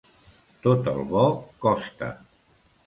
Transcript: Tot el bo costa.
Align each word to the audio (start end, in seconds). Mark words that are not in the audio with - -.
Tot 0.63 0.89
el 0.93 1.03
bo 1.13 1.27
costa. 1.67 2.13